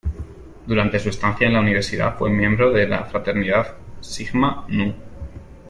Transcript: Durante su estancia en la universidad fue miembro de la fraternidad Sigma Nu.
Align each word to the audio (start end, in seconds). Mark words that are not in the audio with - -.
Durante 0.65 0.97
su 0.97 1.09
estancia 1.09 1.45
en 1.45 1.53
la 1.53 1.59
universidad 1.59 2.17
fue 2.17 2.31
miembro 2.31 2.71
de 2.71 2.87
la 2.87 3.05
fraternidad 3.05 3.75
Sigma 3.99 4.65
Nu. 4.67 4.95